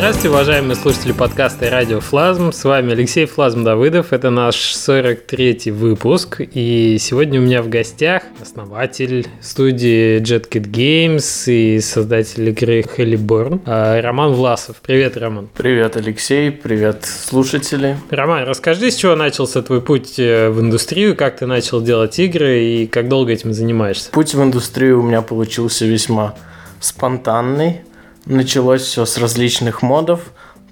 [0.00, 2.52] Здравствуйте, уважаемые слушатели подкаста и радио Флазм.
[2.52, 4.14] С вами Алексей Флазм Давыдов.
[4.14, 6.40] Это наш 43-й выпуск.
[6.40, 14.00] И сегодня у меня в гостях основатель студии JetKit Games и создатель игры Heliborn а,
[14.00, 14.76] Роман Власов.
[14.80, 15.50] Привет, Роман.
[15.54, 16.50] Привет, Алексей.
[16.50, 17.98] Привет, слушатели.
[18.08, 22.64] Роман, расскажи, с чего начался твой путь э, в индустрию, как ты начал делать игры
[22.64, 24.10] и как долго этим занимаешься?
[24.12, 26.36] Путь в индустрию у меня получился весьма
[26.80, 27.82] спонтанный.
[28.30, 30.20] Началось все с различных модов.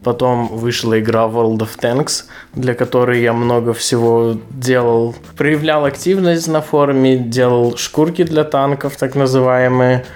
[0.04, 5.16] Потом вышла игра World of Tanks, для которой я много всего делал.
[5.36, 10.06] Проявлял активность на форуме, делал шкурки для танков, так называемые.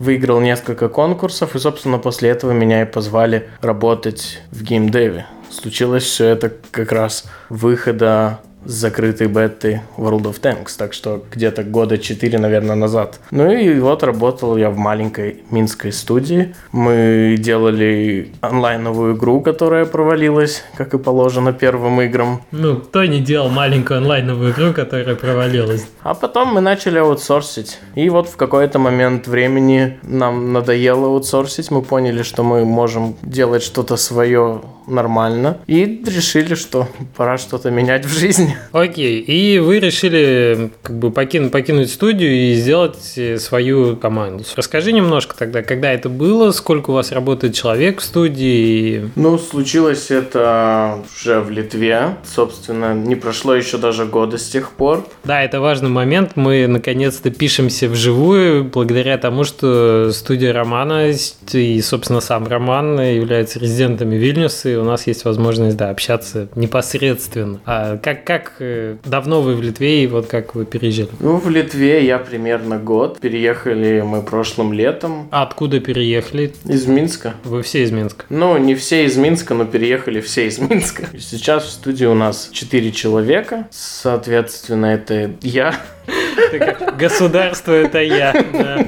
[0.00, 5.26] Выиграл несколько конкурсов, и, собственно, после этого меня и позвали работать в геймдеве.
[5.50, 11.64] Случилось все это как раз выхода с закрытой беты World of Tanks, так что где-то
[11.64, 13.18] года 4, наверное, назад.
[13.30, 16.54] Ну и вот работал я в маленькой минской студии.
[16.70, 22.42] Мы делали онлайновую игру, которая провалилась, как и положено первым играм.
[22.50, 25.86] Ну, кто не делал маленькую онлайновую игру, которая провалилась?
[26.02, 27.78] А потом мы начали аутсорсить.
[27.94, 33.62] И вот в какой-то момент времени нам надоело аутсорсить, мы поняли, что мы можем делать
[33.62, 35.58] что-то свое нормально.
[35.66, 38.56] И решили, что пора что-то менять в жизни.
[38.72, 44.44] Окей, и вы решили как бы покинуть, покинуть студию и сделать э, свою команду.
[44.56, 49.10] Расскажи немножко тогда, когда это было, сколько у вас работает человек в студии?
[49.16, 52.16] Ну, случилось это уже в Литве.
[52.24, 55.06] Собственно, не прошло еще даже года с тех пор.
[55.24, 56.32] Да, это важный момент.
[56.36, 61.12] Мы наконец-то пишемся вживую, благодаря тому, что студия Романа
[61.52, 67.60] и, собственно, сам Роман являются резидентами Вильнюса, и у нас есть возможность, да, общаться непосредственно.
[67.64, 71.10] А как, как э, давно вы в Литве и вот как вы переезжали?
[71.20, 73.20] Ну, в Литве я примерно год.
[73.20, 75.28] Переехали мы прошлым летом.
[75.30, 76.52] А откуда переехали?
[76.64, 77.34] Из Минска.
[77.44, 78.24] Вы все из Минска?
[78.28, 81.08] Ну, не все из Минска, но переехали все из Минска.
[81.18, 83.68] Сейчас в студии у нас 4 человека.
[83.70, 85.74] Соответственно, это я,
[86.98, 88.34] Государство это я.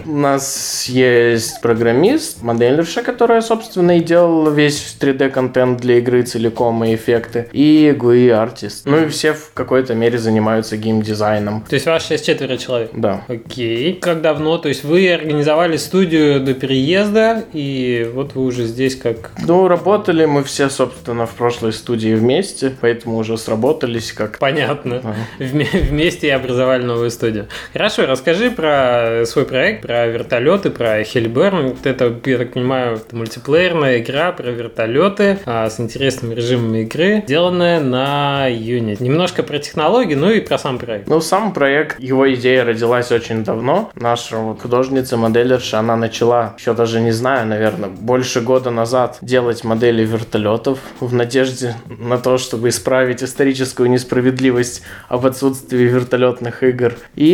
[0.06, 6.94] У нас есть программист, модельерша, которая, собственно, и делала весь 3D-контент для игры целиком и
[6.94, 8.86] эффекты, и GUI-артист.
[8.86, 11.62] Ну и все в какой-то мере занимаются геймдизайном.
[11.68, 12.90] То есть вас сейчас четверо человек?
[12.94, 13.24] Да.
[13.28, 13.94] Окей.
[13.94, 14.58] Как давно?
[14.58, 19.32] То есть вы организовали студию до переезда, и вот вы уже здесь как...
[19.46, 24.38] Ну, работали мы все, собственно, в прошлой студии вместе, поэтому уже сработались как...
[24.38, 25.00] Понятно.
[25.04, 25.16] Ага.
[25.38, 27.48] Вместе и образовали новую новую студию.
[27.72, 31.76] Хорошо, расскажи про свой проект, про вертолеты, про Hellburn.
[31.84, 38.48] Это, я так понимаю, мультиплеерная игра про вертолеты а, с интересными режимами игры, сделанная на
[38.50, 39.02] Unity.
[39.02, 41.08] Немножко про технологии, ну и про сам проект.
[41.08, 43.90] Ну, сам проект, его идея родилась очень давно.
[43.94, 49.64] Наша вот художница, моделерша, она начала, еще даже не знаю, наверное, больше года назад делать
[49.64, 57.29] модели вертолетов в надежде на то, чтобы исправить историческую несправедливость об отсутствии вертолетных игр и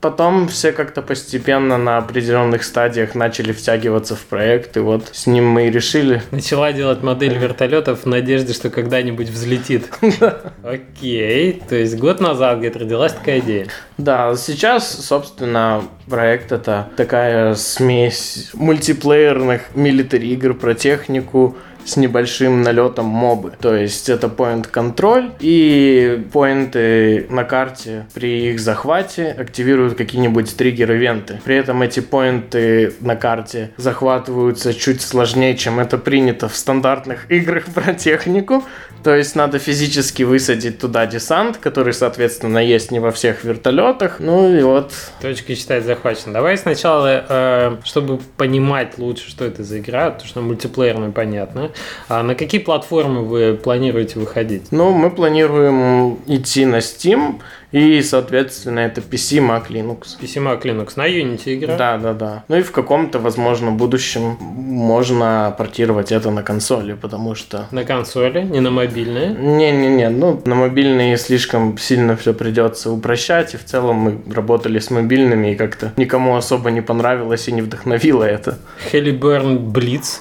[0.00, 5.46] потом все как-то постепенно на определенных стадиях начали втягиваться в проект, и вот с ним
[5.46, 6.22] мы и решили.
[6.30, 9.90] Начала делать модель вертолетов в надежде, что когда-нибудь взлетит.
[10.62, 13.66] Окей, то есть год назад где-то родилась такая идея.
[13.96, 23.06] Да, сейчас, собственно, проект это такая смесь мультиплеерных милитари игр про технику, с небольшим налетом
[23.06, 23.52] мобы.
[23.60, 31.40] То есть это point контроль и поинты на карте при их захвате активируют какие-нибудь триггер-ивенты.
[31.44, 37.64] При этом эти поинты на карте захватываются чуть сложнее, чем это принято в стандартных играх
[37.66, 38.64] про технику.
[39.04, 44.16] То есть надо физически высадить туда десант, который, соответственно, есть не во всех вертолетах.
[44.18, 44.92] Ну и вот.
[45.20, 46.32] Точка считать захвачена.
[46.32, 51.70] Давай сначала, э, чтобы понимать лучше, что это за игра, потому что мультиплеерная понятно.
[52.08, 54.72] А на какие платформы вы планируете выходить?
[54.72, 57.40] Ну, мы планируем идти на Steam
[57.74, 60.16] и, соответственно, это PC, Mac, Linux.
[60.20, 60.92] PC, Mac, Linux.
[60.94, 61.76] На Unity игра?
[61.76, 62.44] Да, да, да.
[62.46, 67.66] Ну и в каком-то, возможно, будущем можно портировать это на консоли, потому что...
[67.72, 69.30] На консоли, не на мобильные?
[69.30, 74.92] Не-не-не, ну, на мобильные слишком сильно все придется упрощать, и в целом мы работали с
[74.92, 78.60] мобильными, и как-то никому особо не понравилось и не вдохновило это.
[78.92, 80.20] Heliburn Blitz?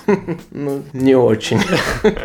[0.49, 1.59] Ну, не очень.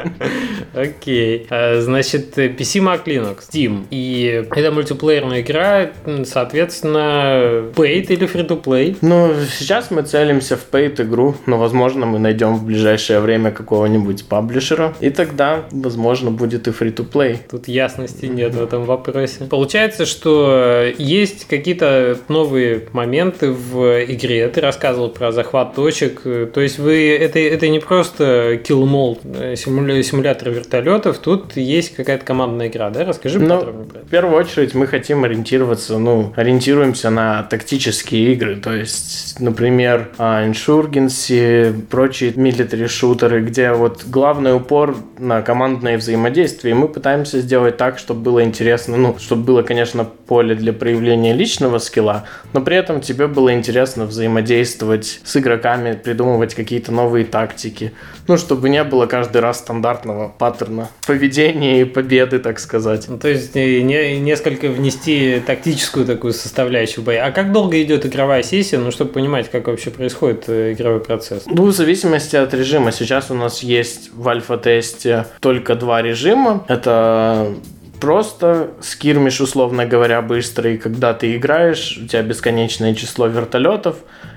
[0.75, 1.47] Окей.
[1.51, 3.85] А, значит, PC, Mac, Linux, Steam.
[3.91, 5.91] И это мультиплеер мультиплеерная игра,
[6.25, 8.97] соответственно, paid или free-to-play?
[9.01, 14.27] Ну, сейчас мы целимся в paid игру, но, возможно, мы найдем в ближайшее время какого-нибудь
[14.27, 17.39] паблишера, и тогда, возможно, будет и free-to-play.
[17.51, 19.45] Тут ясности нет в этом вопросе.
[19.45, 24.49] Получается, что есть какие-то новые моменты в игре.
[24.49, 26.23] Ты рассказывал про захват точек.
[26.23, 32.25] То есть вы это, это не просто kill mall э, симулятор вертолетов, тут есть какая-то
[32.25, 33.05] командная игра, да?
[33.05, 34.05] Расскажи ну, подробнее.
[34.05, 38.57] В первую очередь мы хотим ориентироваться, ну, ориентируемся на тактические игры.
[38.57, 46.75] То есть, например, Insurgency, прочие military шутеры, где вот главный упор на командное взаимодействие.
[46.75, 51.35] И мы пытаемся сделать так, чтобы было интересно, ну, чтобы было, конечно, поле для проявления
[51.35, 57.93] личного скилла, но при этом тебе было интересно взаимодействовать с игроками, придумывать какие-то новые тактики.
[58.27, 63.07] Ну, чтобы не было каждый раз стандартного паттерна поведения и победы, так сказать.
[63.09, 67.27] Ну, то есть не, несколько внести тактическую такую составляющую боя.
[67.27, 71.45] А как долго идет игровая сессия, ну, чтобы понимать, как вообще происходит э, игровой процесс?
[71.47, 72.91] Ну, в зависимости от режима.
[72.91, 76.65] Сейчас у нас есть в альфа-тесте только два режима.
[76.69, 77.55] Это
[78.01, 83.97] просто скирмиш, условно говоря, быстрый, когда ты играешь, у тебя бесконечное число вертолетов,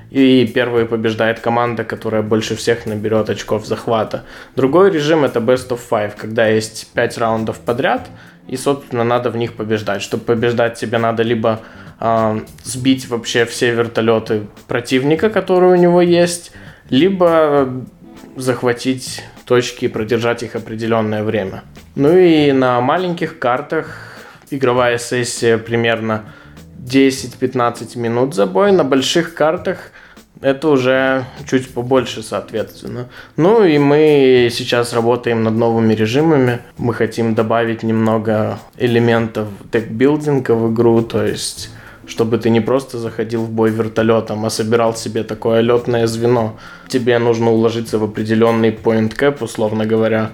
[0.10, 4.26] и первый побеждает команда, которая больше всех наберет очков захвата.
[4.58, 8.10] Другой режим это Best of Five, когда есть 5 раундов подряд,
[8.52, 10.02] и, собственно, надо в них побеждать.
[10.02, 11.62] Чтобы побеждать, тебе надо либо
[12.02, 16.52] э, сбить вообще все вертолеты противника, которые у него есть,
[16.90, 17.70] либо
[18.36, 21.64] захватить точки и продержать их определенное время.
[21.96, 24.18] Ну и на маленьких картах
[24.50, 26.26] игровая сессия примерно
[26.80, 28.74] 10-15 минут за бой.
[28.74, 29.92] На больших картах
[30.42, 33.08] это уже чуть побольше, соответственно.
[33.38, 36.60] Ну и мы сейчас работаем над новыми режимами.
[36.78, 41.70] Мы хотим добавить немного элементов текбилдинга в игру, то есть
[42.08, 46.58] чтобы ты не просто заходил в бой вертолетом, а собирал себе такое летное звено.
[46.90, 50.32] Тебе нужно уложиться в определенный point cap, условно говоря,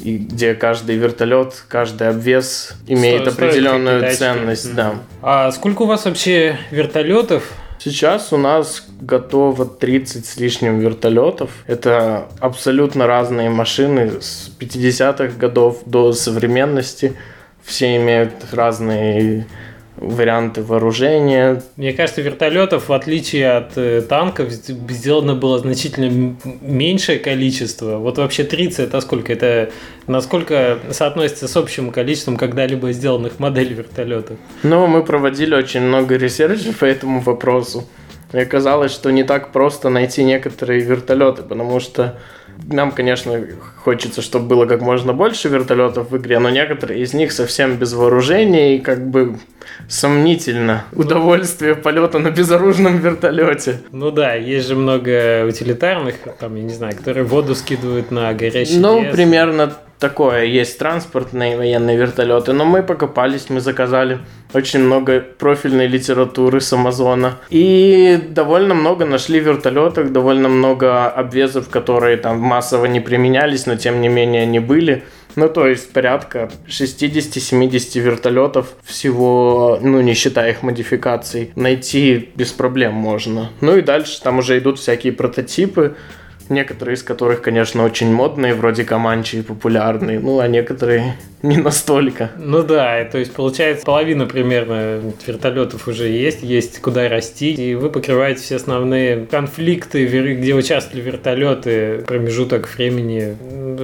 [0.00, 4.66] и где каждый вертолет, каждый обвес имеет Сто, определенную ценность.
[4.66, 4.74] Mm-hmm.
[4.74, 4.94] Да.
[5.22, 7.50] А сколько у вас вообще вертолетов?
[7.84, 11.50] Сейчас у нас готово 30 с лишним вертолетов.
[11.66, 17.12] Это абсолютно разные машины с 50-х годов до современности.
[17.62, 19.46] Все имеют разные
[20.04, 21.62] варианты вооружения.
[21.76, 27.98] Мне кажется, вертолетов, в отличие от э, танков, сделано было значительно меньшее количество.
[27.98, 29.32] Вот вообще 30 это сколько?
[29.32, 29.70] Это
[30.06, 34.36] насколько соотносится с общим количеством когда-либо сделанных моделей вертолетов?
[34.62, 37.84] Ну, мы проводили очень много research ей по этому вопросу.
[38.32, 42.18] И оказалось, что не так просто найти некоторые вертолеты, потому что
[42.70, 43.40] нам, конечно,
[43.76, 47.92] хочется, чтобы было как можно больше вертолетов в игре, но некоторые из них совсем без
[47.92, 49.36] вооружения и как бы
[49.88, 53.80] сомнительно удовольствие полета на безоружном вертолете.
[53.92, 58.78] Ну да, есть же много утилитарных, там, я не знаю, которые воду скидывают на горящий
[58.78, 59.14] Ну, лес.
[59.14, 59.72] примерно
[60.04, 60.44] такое.
[60.44, 64.18] Есть транспортные военные вертолеты, но мы покопались, мы заказали
[64.52, 67.38] очень много профильной литературы с Амазона.
[67.48, 74.02] И довольно много нашли вертолетов, довольно много обвесов, которые там массово не применялись, но тем
[74.02, 75.04] не менее они были.
[75.36, 82.92] Ну, то есть порядка 60-70 вертолетов всего, ну, не считая их модификаций, найти без проблем
[82.92, 83.50] можно.
[83.62, 85.96] Ну и дальше там уже идут всякие прототипы,
[86.48, 92.30] Некоторые из которых, конечно, очень модные, вроде Команчи популярные, ну, а некоторые не настолько.
[92.36, 97.90] Ну да, то есть получается половина примерно вертолетов уже есть, есть куда расти, и вы
[97.90, 103.36] покрываете все основные конфликты, где участвовали вертолеты, промежуток времени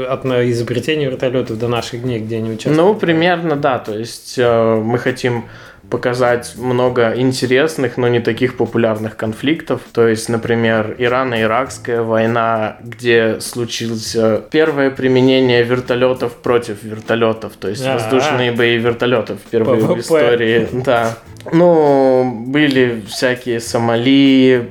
[0.06, 2.78] от изобретения вертолетов до наших дней, где они участвовали.
[2.78, 5.44] Ну, примерно, да, то есть э, мы хотим
[5.90, 9.80] показать много интересных, но не таких популярных конфликтов.
[9.92, 14.16] То есть, например, Ирано-Иракская война, где случилось
[14.50, 17.94] первое применение вертолетов против вертолетов, то есть А-а-а.
[17.98, 19.94] воздушные бои вертолетов впервые PvP.
[19.94, 20.68] в истории.
[20.72, 21.16] Да.
[21.52, 24.70] Ну, были всякие Сомали,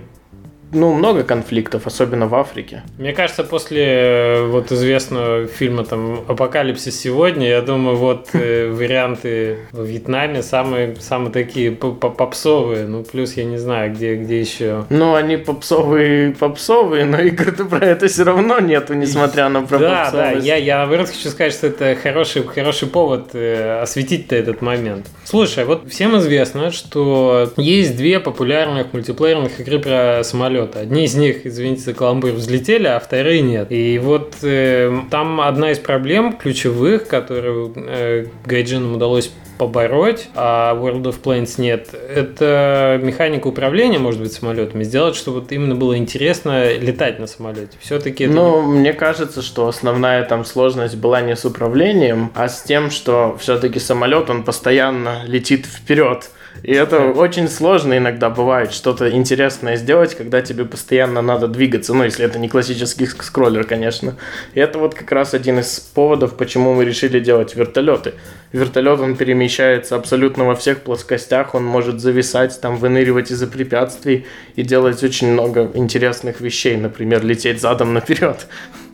[0.71, 2.83] ну, много конфликтов, особенно в Африке.
[2.97, 9.59] Мне кажется, после э, вот известного фильма там «Апокалипсис сегодня», я думаю, вот э, варианты
[9.71, 12.85] в Вьетнаме самые, самые такие попсовые.
[12.85, 14.85] Ну, плюс я не знаю, где, где еще.
[14.89, 20.11] Ну, они попсовые, попсовые, но игр-то про это все равно нету, несмотря на про Да,
[20.11, 25.07] да, я, я наоборот хочу сказать, что это хороший, хороший повод э, осветить-то этот момент.
[25.23, 30.79] Слушай, вот всем известно, что есть две популярных мультиплеерных игры про самолет самолета.
[30.79, 33.71] Одни из них, извините за каламбур, взлетели, а вторые нет.
[33.71, 41.03] И вот э, там одна из проблем ключевых, которую э, Гайджинам удалось побороть, а World
[41.03, 46.73] of Planes нет, это механика управления, может быть, самолетами, сделать, чтобы вот именно было интересно
[46.77, 47.77] летать на самолете.
[47.81, 48.33] Все-таки это...
[48.33, 53.35] Ну, мне кажется, что основная там сложность была не с управлением, а с тем, что
[53.37, 56.29] все-таки самолет, он постоянно летит вперед.
[56.63, 61.93] И это очень сложно иногда бывает что-то интересное сделать, когда тебе постоянно надо двигаться.
[61.93, 64.17] Ну, если это не классический скроллер, конечно.
[64.53, 68.15] И это вот как раз один из поводов, почему мы решили делать вертолеты.
[68.51, 74.25] Вертолет, он перемещается абсолютно во всех плоскостях, он может зависать, там, выныривать из-за препятствий
[74.55, 78.47] и делать очень много интересных вещей, например, лететь задом наперед.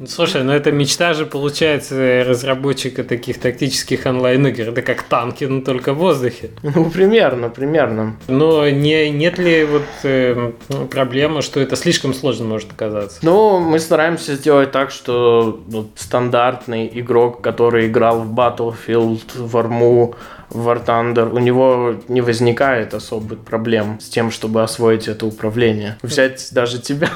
[0.08, 4.70] Слушай, ну это мечта же получается разработчика таких тактических онлайн-игр.
[4.70, 6.50] Это как танки, но только в воздухе.
[6.64, 8.18] Ну, примерно, примерно.
[8.28, 10.52] Но не, нет ли вот э,
[10.92, 13.20] проблемы, что это слишком сложно может оказаться?
[13.22, 20.16] Ну, мы стараемся сделать так, что вот, стандартный игрок, который играл в Battlefield, в Арму,
[20.50, 25.98] в War Thunder, у него не возникает особых проблем с тем, чтобы освоить это управление.
[26.02, 27.10] Взять даже тебя.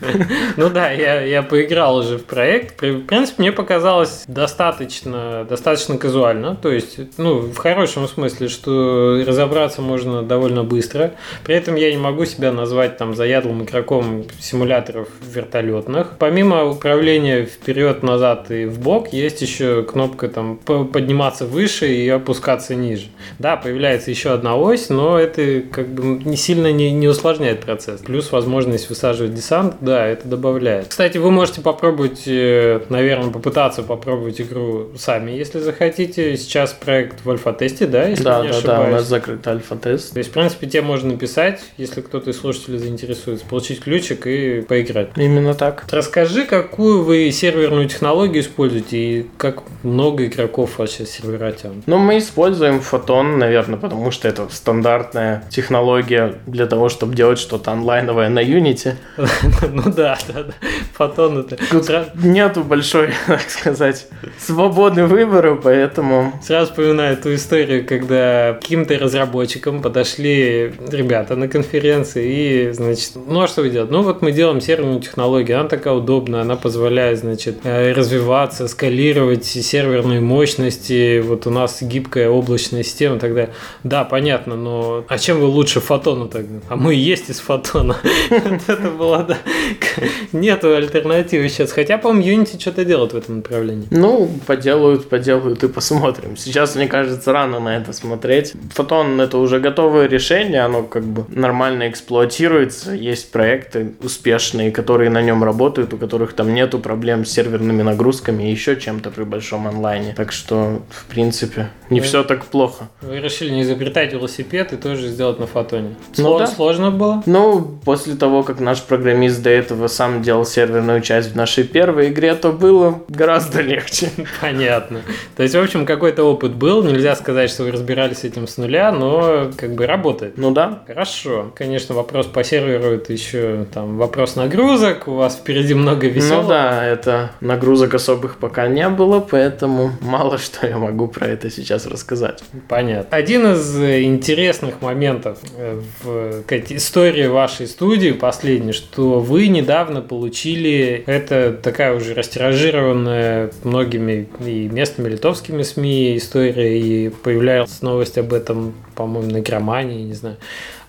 [0.56, 2.80] Ну да, я, я поиграл уже в проект.
[2.82, 6.56] В принципе, мне показалось достаточно, достаточно казуально.
[6.56, 11.12] То есть, ну, в хорошем смысле, что разобраться можно довольно быстро.
[11.44, 16.14] При этом я не могу себя назвать там заядлым игроком симуляторов вертолетных.
[16.18, 23.06] Помимо управления вперед-назад и в бок, есть еще кнопка там подниматься выше и опускаться ниже.
[23.38, 28.00] Да, появляется еще одна ось, но это как бы не сильно не, не усложняет процесс.
[28.00, 30.88] Плюс возможность высаживать десант да, это добавляет.
[30.88, 36.36] Кстати, вы можете попробовать, э, наверное, попытаться попробовать игру сами, если захотите.
[36.36, 38.82] Сейчас проект в альфа-тесте, да, если да, не да, ошибаюсь.
[38.82, 40.12] Да, у нас закрыт альфа-тест.
[40.12, 44.62] То есть, в принципе, тебе можно написать, если кто-то из слушателей заинтересуется, получить ключик и
[44.62, 45.10] поиграть.
[45.16, 45.84] Именно так.
[45.90, 51.86] Расскажи, какую вы серверную технологию используете и как много игроков вообще сервера тянут?
[51.86, 57.72] Ну, мы используем фотон, наверное, потому что это стандартная технология для того, чтобы делать что-то
[57.72, 58.94] онлайновое на Unity.
[59.76, 60.54] Ну да, да, да.
[60.94, 61.56] Фотон это...
[61.70, 61.90] Тут
[62.22, 64.06] нету большой, так сказать,
[64.38, 66.32] свободы выбора, поэтому...
[66.42, 73.48] Сразу вспоминаю ту историю, когда каким-то разработчикам подошли ребята на конференции и, значит, ну а
[73.48, 73.92] что вы делаете?
[73.92, 79.44] Ну вот мы делаем серверную технологию, она такая удобная, она позволяет, значит, э, развиваться, скалировать
[79.44, 83.54] серверные мощности, вот у нас гибкая облачная система и так далее.
[83.82, 86.60] Да, понятно, но а чем вы лучше фотона тогда?
[86.68, 87.96] А мы и есть из фотона.
[88.30, 89.38] Это было, да,
[90.32, 91.72] нету альтернативы сейчас.
[91.72, 93.86] Хотя, по-моему, Unity что-то делает в этом направлении.
[93.90, 96.36] Ну, поделают, поделают и посмотрим.
[96.36, 98.54] Сейчас, мне кажется, рано на это смотреть.
[98.74, 102.92] Фотон это уже готовое решение, оно как бы нормально эксплуатируется.
[102.92, 108.44] Есть проекты успешные, которые на нем работают, у которых там нету проблем с серверными нагрузками
[108.44, 110.14] и еще чем-то при большом онлайне.
[110.16, 112.06] Так что, в принципе, не Вы...
[112.06, 112.88] все так плохо.
[113.00, 115.96] Вы решили не изобретать велосипед и тоже сделать на фотоне.
[116.12, 116.32] Сло...
[116.32, 116.46] Ну, да.
[116.46, 117.22] Сложно было?
[117.26, 122.08] Ну, после того, как наш программист до этого сам делал серверную часть в нашей первой
[122.08, 124.10] игре, то было гораздо легче.
[124.40, 125.02] Понятно.
[125.36, 126.82] То есть, в общем, какой-то опыт был.
[126.82, 130.36] Нельза сказать, что вы разбирались с этим с нуля, но как бы работает.
[130.36, 130.82] Ну да.
[130.88, 131.52] Хорошо.
[131.54, 135.06] Конечно, вопрос по серверу это еще там вопрос нагрузок.
[135.06, 136.42] У вас впереди много веселого.
[136.42, 141.52] Ну да, это нагрузок особых пока не было, поэтому мало что я могу про это
[141.52, 142.42] сейчас рассказать.
[142.68, 143.16] Понятно.
[143.16, 151.52] Один из интересных моментов э, в истории вашей студии последний, что вы недавно получили, это
[151.52, 159.30] такая уже растиражированная многими и местными литовскими СМИ история, и появлялась новость об этом, по-моему,
[159.30, 160.36] на Громании, не знаю,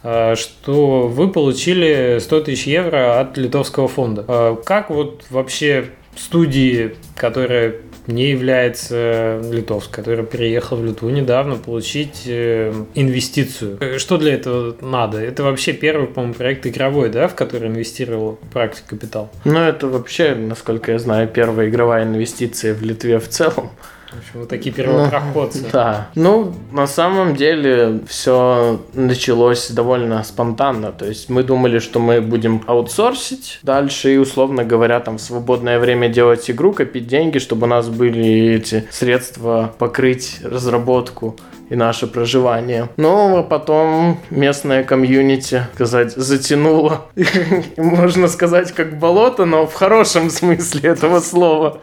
[0.03, 4.23] а, что вы получили 100 тысяч евро от литовского фонда.
[4.27, 12.23] А как вот вообще студии, которые не является литовск, который переехал в Литву недавно, получить
[12.25, 13.99] э, инвестицию.
[13.99, 15.19] Что для этого надо?
[15.19, 19.29] Это вообще первый, по-моему, проект игровой, да, в который инвестировал практик капитал?
[19.45, 23.71] Ну, это вообще, насколько я знаю, первая игровая инвестиция в Литве в целом.
[24.11, 25.63] В общем, вот такие первопроходцы.
[25.63, 26.09] Ну, да.
[26.15, 30.93] Ну, на самом деле, все началось довольно спонтанно.
[30.93, 35.77] То есть мы думали, что мы будем аутсорсить дальше и, условно говоря, там в свободное
[35.79, 41.35] время делать игру, копить деньги, чтобы у нас были эти средства покрыть разработку
[41.69, 42.89] и наше проживание.
[42.97, 47.05] Но потом местное комьюнити, сказать, затянуло.
[47.77, 51.79] Можно сказать, как болото, но в хорошем смысле этого слова.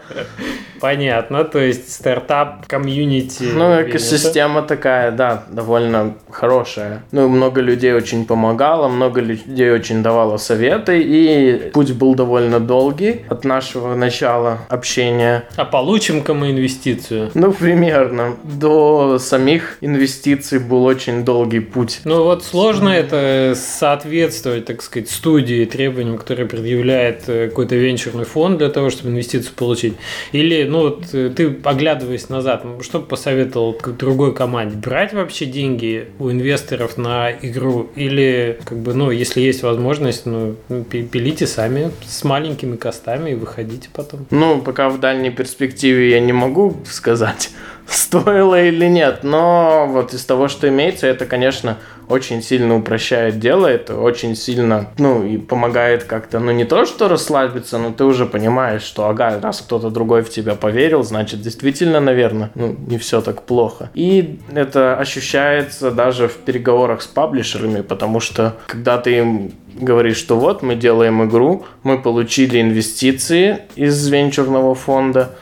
[0.80, 3.44] Понятно, то есть стартап, комьюнити.
[3.54, 7.02] Ну, экосистема такая, да, довольно хорошая.
[7.10, 13.24] Ну, много людей очень помогало, много людей очень давало советы, и путь был довольно долгий
[13.30, 15.44] от нашего начала общения.
[15.56, 17.30] А получим-ка мы инвестицию?
[17.32, 18.36] Ну, примерно.
[18.42, 22.00] До самих инвестиций был очень долгий путь.
[22.04, 28.58] Ну, вот сложно это соответствовать, так сказать, студии, требованиям, которые предъявляет э, какой-то венчурный фонд
[28.58, 29.94] для того, чтобы инвестицию получить.
[30.32, 34.76] Или ну вот э, ты, оглядываясь назад, ну, что бы посоветовал другой команде?
[34.76, 37.90] Брать вообще деньги у инвесторов на игру?
[37.96, 43.88] Или, как бы, ну, если есть возможность, ну, пилите сами с маленькими костами и выходите
[43.92, 44.26] потом?
[44.30, 47.50] Ну, пока в дальней перспективе я не могу сказать,
[47.86, 53.66] стоило или нет, но вот из того, что имеется, это, конечно, очень сильно упрощает дело,
[53.66, 58.26] это очень сильно, ну, и помогает как-то, ну, не то, что расслабиться, но ты уже
[58.26, 63.20] понимаешь, что, ага, раз кто-то другой в тебя поверил, значит, действительно, наверное, ну, не все
[63.20, 63.90] так плохо.
[63.94, 70.38] И это ощущается даже в переговорах с паблишерами, потому что, когда ты им говоришь, что
[70.38, 75.32] вот, мы делаем игру, мы получили инвестиции из венчурного фонда,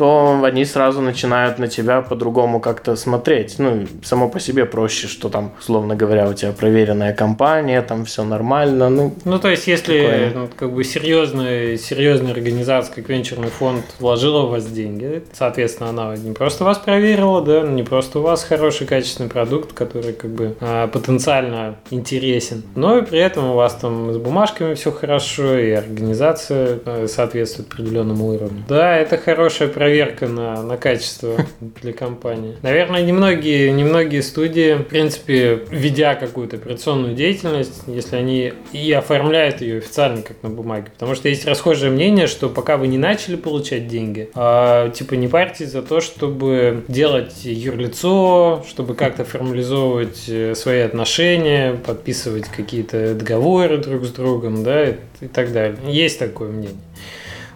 [0.00, 3.56] то они сразу начинают на тебя по-другому как-то смотреть.
[3.58, 8.24] Ну, само по себе проще, что там, условно говоря, у тебя проверенная компания, там все
[8.24, 8.88] нормально.
[8.88, 14.46] Ну, ну то есть, если ну, как бы серьезная, серьезная организация, как венчурный фонд, вложила
[14.46, 18.86] в вас деньги, соответственно, она не просто вас проверила, да, не просто у вас хороший
[18.86, 24.14] качественный продукт, который как бы а, потенциально интересен, но и при этом у вас там
[24.14, 28.64] с бумажками все хорошо, и организация а, соответствует определенному уровню.
[28.66, 31.36] Да, это хорошая проверка проверка на, на качество
[31.82, 32.56] для компании.
[32.62, 39.78] Наверное, немногие, немногие студии, в принципе, ведя какую-то операционную деятельность, если они и оформляют ее
[39.78, 40.92] официально, как на бумаге.
[40.92, 45.26] Потому что есть расхожее мнение, что пока вы не начали получать деньги, а, типа не
[45.26, 53.78] парьтесь за то, чтобы делать юрлицо, чтобы как-то формализовывать э, свои отношения, подписывать какие-то договоры
[53.78, 55.76] друг с другом, да, и, и так далее.
[55.88, 56.76] Есть такое мнение.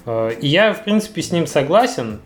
[0.06, 2.20] Э, и я, в принципе, с ним согласен,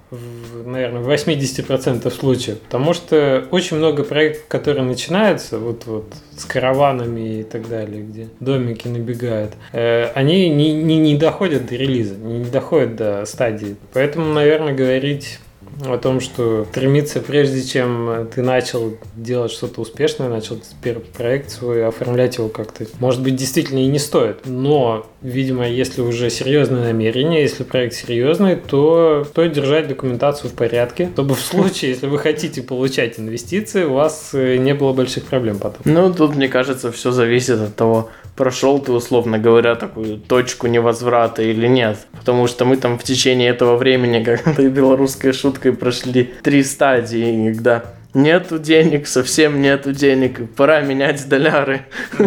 [0.64, 7.40] наверное, в 80% случаев, потому что очень много проектов, которые начинаются, вот, вот с караванами
[7.40, 12.44] и так далее, где домики набегают, э, они не, не, не доходят до релиза, не
[12.44, 13.76] доходят до стадии.
[13.92, 15.38] Поэтому, наверное, говорить
[15.84, 21.86] о том, что стремиться, прежде чем ты начал делать что-то успешное, начал первый проект свой,
[21.86, 24.46] оформлять его как-то, может быть, действительно и не стоит.
[24.46, 31.10] Но, видимо, если уже серьезное намерение, если проект серьезный, то стоит держать документацию в порядке,
[31.12, 35.58] чтобы в случае, если вы хотите получать инвестиции, у вас э, не было больших проблем
[35.58, 35.80] потом.
[35.84, 41.42] Ну, тут, мне кажется, все зависит от того, прошел ты, условно говоря, такую точку невозврата
[41.42, 41.98] или нет.
[42.12, 47.52] Потому что мы там в течение этого времени, как этой белорусской шуткой, прошли три стадии,
[47.52, 50.50] когда Нету денег, совсем нету денег.
[50.56, 51.82] Пора менять доляры.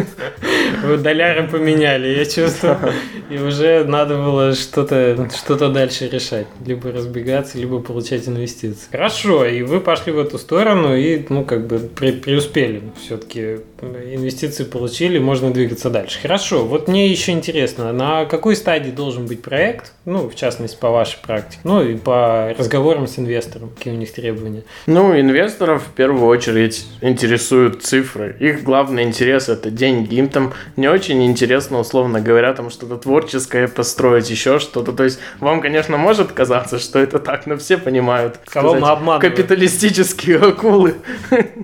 [0.83, 2.77] Вы доляры поменяли, я чувствую.
[3.29, 6.47] И уже надо было что-то что дальше решать.
[6.65, 8.87] Либо разбегаться, либо получать инвестиции.
[8.91, 12.81] Хорошо, и вы пошли в эту сторону и, ну, как бы при, преуспели.
[13.01, 16.19] Все-таки инвестиции получили, можно двигаться дальше.
[16.21, 19.93] Хорошо, вот мне еще интересно, на какой стадии должен быть проект?
[20.05, 21.59] Ну, в частности, по вашей практике.
[21.63, 23.69] Ну, и по разговорам с инвестором.
[23.77, 24.63] Какие у них требования?
[24.87, 28.35] Ну, инвесторов в первую очередь интересуют цифры.
[28.39, 30.15] Их главный интерес это деньги.
[30.15, 34.91] Им там не очень интересно, условно говоря, там что-то творческое построить, еще что-то.
[34.91, 38.39] То есть вам, конечно, может казаться, что это так, но все понимают.
[38.45, 39.31] Кого сказать, мы обманываем?
[39.31, 40.95] Капиталистические акулы.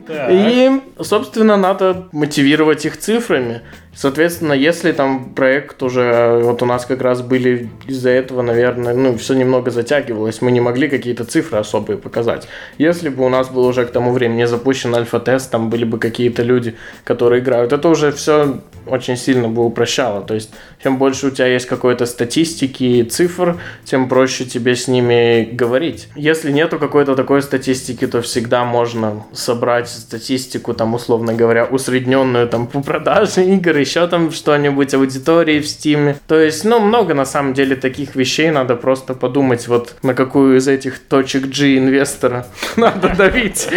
[0.08, 3.62] И им, собственно, надо мотивировать их цифрами.
[3.98, 9.18] Соответственно, если там проект уже, вот у нас как раз были из-за этого, наверное, ну,
[9.18, 12.48] все немного затягивалось, мы не могли какие-то цифры особые показать.
[12.78, 16.44] Если бы у нас был уже к тому времени запущен альфа-тест, там были бы какие-то
[16.44, 20.22] люди, которые играют, это уже все очень сильно бы упрощало.
[20.22, 20.52] То есть,
[20.84, 26.08] чем больше у тебя есть какой-то статистики и цифр, тем проще тебе с ними говорить.
[26.16, 32.68] Если нету какой-то такой статистики, то всегда можно собрать статистику, там, условно говоря, усредненную там
[32.68, 36.16] по продаже игр, еще там что-нибудь, аудитории в Steam.
[36.28, 40.58] То есть, ну, много на самом деле таких вещей, надо просто подумать, вот на какую
[40.58, 42.46] из этих точек G инвестора
[42.76, 43.68] надо давить.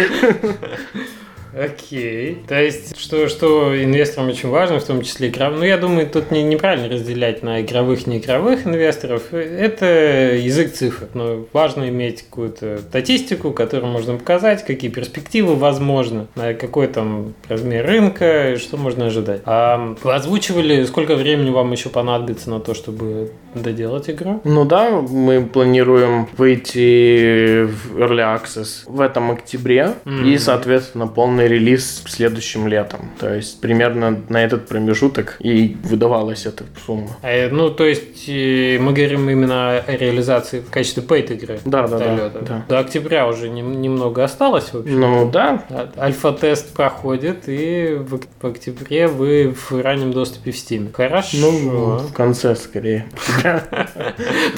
[1.57, 2.43] Окей.
[2.47, 5.59] То есть, что, что инвесторам очень важно, в том числе игровым.
[5.59, 9.33] Ну, я думаю, тут не, неправильно разделять на игровых и неигровых инвесторов.
[9.33, 11.07] Это язык цифр.
[11.13, 17.85] Но важно иметь какую-то статистику, которую можно показать, какие перспективы возможны, на какой там размер
[17.85, 19.41] рынка, что можно ожидать.
[19.45, 24.41] А вы озвучивали, сколько времени вам еще понадобится на то, чтобы доделать игру?
[24.43, 30.27] Ну да, мы планируем выйти в Early Access в этом октябре mm-hmm.
[30.27, 33.11] и, соответственно, полный релиз следующим летом.
[33.19, 37.17] То есть примерно на этот промежуток и выдавалась эта сумма.
[37.21, 41.59] А, ну, то есть мы говорим именно о реализации в качестве пейт игры.
[41.65, 42.65] Да, да, да, да.
[42.67, 44.93] До октября уже не, немного осталось вообще.
[44.93, 45.63] Ну да.
[45.97, 50.91] Альфа-тест проходит, и в, в октябре вы в раннем доступе в Steam.
[50.93, 51.37] Хорошо.
[51.37, 53.07] Ну, в конце скорее.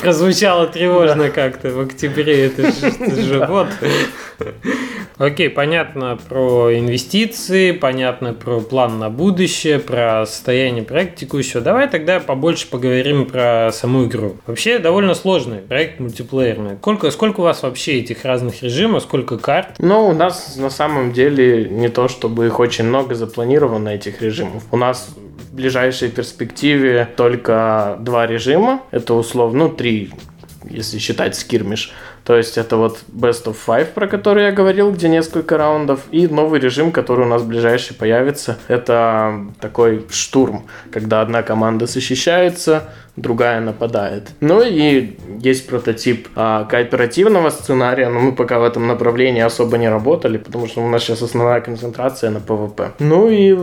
[0.02, 3.68] Прозвучало тревожно как-то в октябре, это же вот.
[5.18, 11.62] Окей, понятно про инвестиции, понятно про план на будущее, про состояние проекта текущего.
[11.62, 14.38] Давай тогда побольше поговорим про саму игру.
[14.48, 16.78] Вообще довольно сложный проект мультиплеерный.
[16.78, 19.76] Сколько, сколько у вас вообще этих разных режимов, сколько карт?
[19.80, 24.64] Ну, у нас на самом деле не то, чтобы их очень много запланировано, этих режимов.
[24.72, 25.14] У нас
[25.52, 28.82] в ближайшей перспективе только два режима.
[28.92, 30.12] Это условно, ну, три,
[30.70, 31.94] если считать скирмиш.
[32.24, 36.28] То есть это вот Best of Five, про который я говорил, где несколько раундов, и
[36.28, 38.58] новый режим, который у нас ближайший появится.
[38.68, 44.30] Это такой штурм, когда одна команда защищается, другая нападает.
[44.40, 49.90] Ну и есть прототип а, кооперативного сценария, но мы пока в этом направлении особо не
[49.90, 52.94] работали, потому что у нас сейчас основная концентрация на PvP.
[53.00, 53.58] Ну и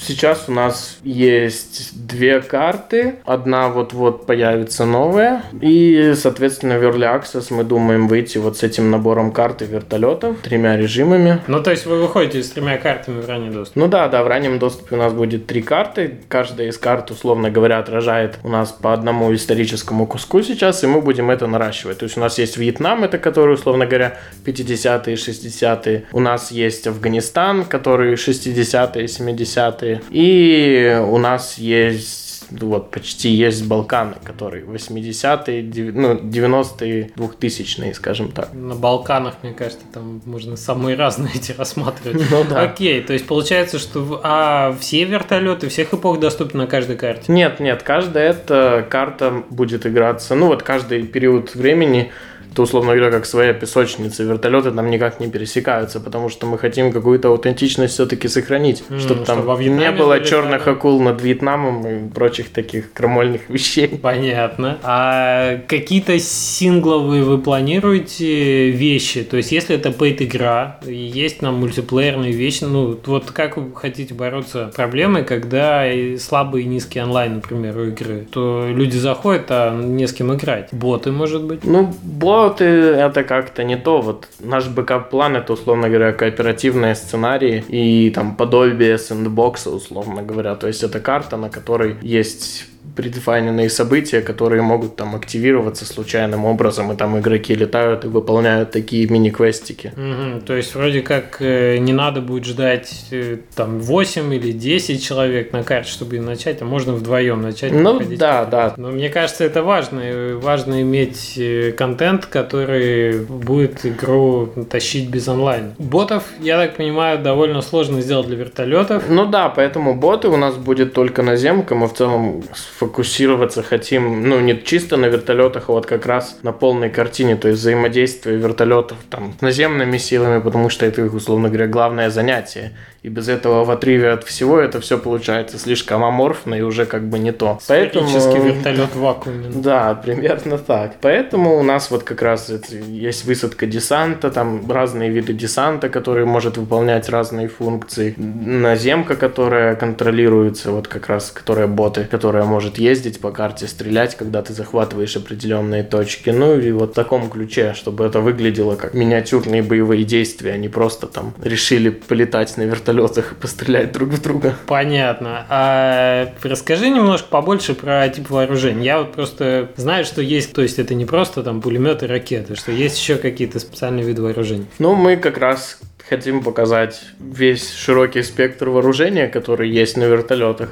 [0.00, 3.16] Сейчас у нас есть две карты.
[3.24, 5.42] Одна вот-вот появится новая.
[5.60, 10.38] И, соответственно, в Early Access мы думаем выйти вот с этим набором карт и вертолетов,
[10.42, 11.40] тремя режимами.
[11.46, 13.76] Ну, то есть вы выходите с тремя картами в ранний доступ?
[13.76, 16.20] Ну да, да, в раннем доступе у нас будет три карты.
[16.28, 21.00] Каждая из карт, условно говоря, отражает у нас по одному историческому куску сейчас, и мы
[21.00, 21.98] будем это наращивать.
[21.98, 26.06] То есть у нас есть Вьетнам, это который, условно говоря, 50-е, 60-е.
[26.12, 29.85] У нас есть Афганистан, который 60-е, 70-е.
[30.10, 38.52] И у нас есть вот почти есть Балканы, которые 80-е, ну, 90-е, 2000-е, скажем так.
[38.52, 42.22] На Балканах, мне кажется, там можно самые разные эти рассматривать.
[42.30, 42.62] Ну да.
[42.62, 47.24] Окей, то есть получается, что а все вертолеты всех эпох доступны на каждой карте?
[47.32, 52.12] Нет, нет, каждая эта карта будет играться, ну вот каждый период времени
[52.56, 54.22] это, условно говоря, как своя песочница.
[54.22, 59.24] Вертолеты там никак не пересекаются, потому что мы хотим какую-то аутентичность все-таки сохранить, mm, чтобы
[59.26, 63.88] там чтобы не было черных акул над Вьетнамом и прочих таких крамольных вещей.
[63.88, 64.78] Понятно.
[64.82, 69.22] А какие-то сингловые вы планируете вещи?
[69.22, 74.14] То есть, если это paid игра, если там мультиплеерные вещи, ну, вот как вы хотите
[74.14, 75.84] бороться с проблемой, когда
[76.18, 80.68] слабый и низкий онлайн, например, у игры, то люди заходят, а не с кем играть.
[80.72, 81.62] Боты, может быть?
[81.62, 84.00] Ну, боты в Fallout это как-то не то.
[84.00, 90.54] Вот наш бэкап-план это, условно говоря, кооперативные сценарии и там подобие сэндбокса, условно говоря.
[90.54, 96.90] То есть это карта, на которой есть предефайненные события, которые могут там активироваться случайным образом,
[96.90, 99.92] и там игроки летают и выполняют такие мини-квестики.
[99.96, 105.04] Угу, то есть вроде как э, не надо будет ждать э, там 8 или 10
[105.04, 107.72] человек на карте, чтобы начать, а можно вдвоем начать.
[107.72, 108.74] Ну да, да.
[108.76, 110.38] Но мне кажется, это важно.
[110.40, 115.74] Важно иметь э, контент, который будет игру тащить без онлайн.
[115.78, 119.04] Ботов, я так понимаю, довольно сложно сделать для вертолетов.
[119.08, 121.74] Ну да, поэтому боты у нас будет только наземка.
[121.74, 122.42] Мы в целом
[122.86, 127.48] фокусироваться хотим, ну, не чисто на вертолетах, а вот как раз на полной картине, то
[127.48, 132.72] есть взаимодействие вертолетов там с наземными силами, потому что это их, условно говоря, главное занятие.
[133.06, 137.08] И без этого в отрыве от всего это все получается слишком аморфно и уже как
[137.08, 137.60] бы не то.
[137.68, 138.08] Поэтому...
[138.08, 139.48] вертолет в вакууме.
[139.54, 140.96] Да, примерно так.
[141.00, 142.50] Поэтому у нас вот как раз
[142.88, 148.12] есть высадка десанта, там разные виды десанта, которые может выполнять разные функции.
[148.16, 154.42] Наземка, которая контролируется, вот как раз, которая боты, которая может ездить по карте, стрелять, когда
[154.42, 156.30] ты захватываешь определенные точки.
[156.30, 160.68] Ну и вот в таком ключе, чтобы это выглядело как миниатюрные боевые действия, а не
[160.68, 164.54] просто там решили полетать на вертолете вертолетах и пострелять друг в друга.
[164.66, 165.46] Понятно.
[165.48, 168.84] А расскажи немножко побольше про тип вооружения.
[168.84, 172.72] Я вот просто знаю, что есть, то есть это не просто там пулеметы, ракеты, что
[172.72, 174.66] есть еще какие-то специальные виды вооружений.
[174.78, 175.78] Ну, мы как раз
[176.08, 180.70] хотим показать весь широкий спектр вооружения, который есть на вертолетах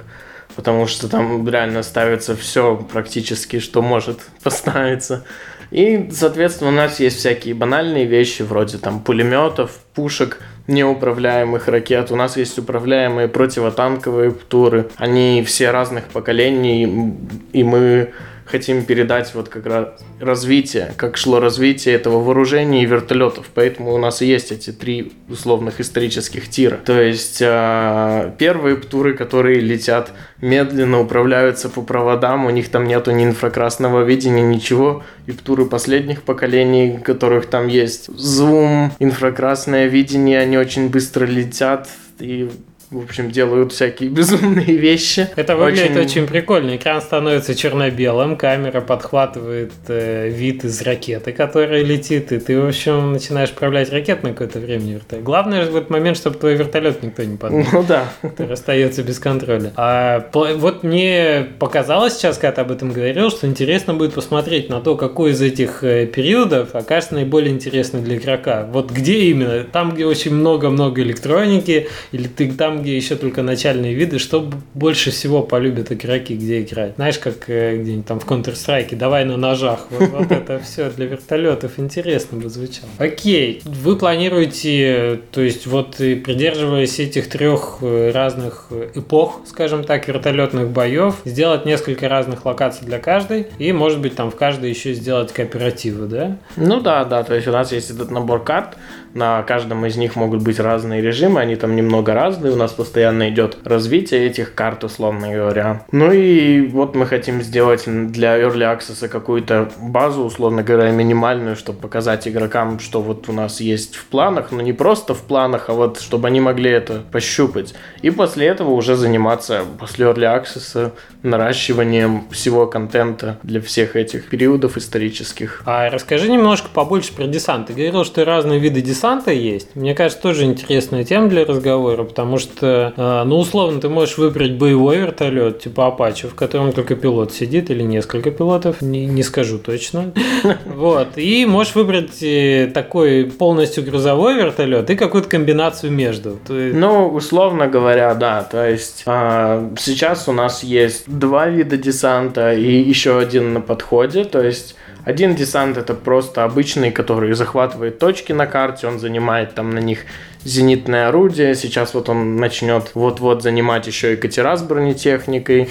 [0.56, 5.24] потому что там реально ставится все практически, что может поставиться.
[5.72, 12.10] И, соответственно, у нас есть всякие банальные вещи, вроде там пулеметов, пушек, неуправляемых ракет.
[12.10, 14.88] У нас есть управляемые противотанковые птуры.
[14.96, 17.14] Они все разных поколений,
[17.52, 18.12] и мы
[18.44, 19.88] хотим передать вот как раз
[20.20, 23.46] развитие, как шло развитие этого вооружения и вертолетов.
[23.54, 26.78] Поэтому у нас и есть эти три условных исторических тира.
[26.84, 33.10] То есть э, первые птуры, которые летят медленно, управляются по проводам, у них там нету
[33.12, 35.02] ни инфракрасного видения, ничего.
[35.26, 41.88] И птуры последних поколений, которых там есть зум, инфракрасное видение, они очень быстро летят
[42.20, 42.50] и
[42.94, 45.28] в общем, делают всякие безумные вещи.
[45.36, 46.76] Это выглядит очень, очень прикольно.
[46.76, 53.12] Экран становится черно-белым, камера подхватывает э, вид из ракеты, которая летит, и ты, в общем,
[53.12, 55.24] начинаешь управлять ракетой на какое-то время вертолет.
[55.24, 57.66] Главное в этот момент, чтобы твой вертолет никто не подумал.
[57.72, 58.12] Ну да.
[58.22, 59.72] Который остается без контроля.
[59.76, 64.80] А вот мне показалось сейчас, когда ты об этом говорил, что интересно будет посмотреть на
[64.80, 68.68] то, какой из этих э, периодов окажется наиболее интересный для игрока.
[68.70, 69.64] Вот где именно?
[69.64, 75.10] Там, где очень много-много электроники, или ты там, где еще только начальные виды, что больше
[75.10, 76.94] всего полюбят игроки, где играть.
[76.96, 79.86] Знаешь, как э, где-нибудь там в Counter-Strike, давай на ножах.
[79.90, 82.88] Вот, вот это все для вертолетов интересно бы звучало.
[82.98, 90.68] Окей, вы планируете, то есть вот придерживаясь этих трех э, разных эпох, скажем так, вертолетных
[90.68, 95.32] боев, сделать несколько разных локаций для каждой, и может быть там в каждой еще сделать
[95.32, 96.36] кооперативы, да?
[96.56, 98.76] Ну да, да, то есть у нас есть этот набор карт,
[99.14, 103.30] на каждом из них могут быть разные режимы, они там немного разные, у нас постоянно
[103.30, 105.84] идет развитие этих карт, условно говоря.
[105.92, 111.78] Ну и вот мы хотим сделать для Early Access какую-то базу, условно говоря, минимальную, чтобы
[111.78, 115.72] показать игрокам, что вот у нас есть в планах, но не просто в планах, а
[115.74, 117.74] вот чтобы они могли это пощупать.
[118.02, 124.76] И после этого уже заниматься, после Early Access, наращиванием всего контента для всех этих периодов
[124.76, 125.62] исторических.
[125.64, 127.68] А расскажи немножко побольше про десант.
[127.68, 129.76] Ты говорил, что разные виды десанта десанта есть.
[129.76, 134.52] Мне кажется, тоже интересная тема для разговора, потому что, э, ну, условно, ты можешь выбрать
[134.52, 139.58] боевой вертолет, типа Apache, в котором только пилот сидит или несколько пилотов, не, не скажу
[139.58, 140.12] точно.
[140.64, 141.16] Вот.
[141.16, 146.38] И можешь выбрать э, такой полностью грузовой вертолет и какую-то комбинацию между.
[146.48, 148.42] Ну, условно говоря, да.
[148.42, 154.24] То есть а, сейчас у нас есть два вида десанта и еще один на подходе.
[154.24, 159.70] То есть один десант это просто обычный, который захватывает точки на карте, он занимает там
[159.70, 160.00] на них
[160.44, 161.54] зенитное орудие.
[161.54, 165.70] Сейчас вот он начнет вот-вот занимать еще и катера с бронетехникой.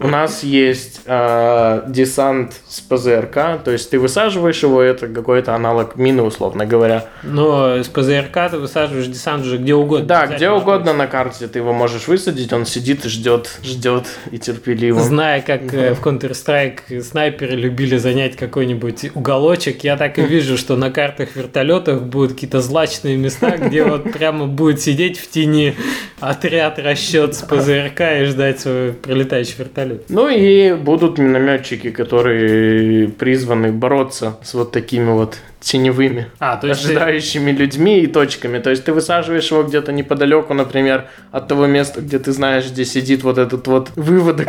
[0.00, 5.96] У нас есть э, десант с ПЗРК, то есть ты высаживаешь его, это какой-то аналог
[5.96, 7.06] мины, условно говоря.
[7.22, 10.06] Но с ПЗРК ты высаживаешь десант уже где угодно.
[10.06, 14.38] Да, где угодно на карте ты его можешь высадить, он сидит и ждет, ждет и
[14.38, 15.00] терпеливо.
[15.00, 20.76] Зная, как mm в Counter-Strike снайперы любили занять какой-нибудь уголочек, я так и вижу, что
[20.76, 25.74] на картах вертолетах будут какие-то злачные места, где вот прямо будет сидеть в тени
[26.20, 30.04] отряд расчет с ПЗРК и ждать свой прилетающий вертолет.
[30.08, 36.84] Ну и будут минометчики, которые призваны бороться с вот такими вот теневыми, а, то есть
[36.84, 37.58] ожидающими ты...
[37.58, 38.58] людьми и точками.
[38.58, 42.84] То есть ты высаживаешь его где-то неподалеку, например, от того места, где ты знаешь, где
[42.84, 44.48] сидит вот этот вот выводок